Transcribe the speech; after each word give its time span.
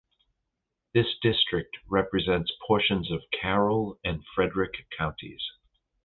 This 0.95 1.05
district 1.21 1.77
represents 1.87 2.51
portions 2.65 3.11
of 3.11 3.21
Carroll 3.31 3.99
and 4.03 4.23
Frederick 4.33 4.73
Counties. 4.97 5.43